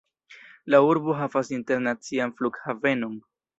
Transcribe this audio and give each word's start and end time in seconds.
La 0.73 0.79
urbo 0.85 1.17
havas 1.19 1.53
internacian 1.59 2.35
flughavenon. 2.41 3.25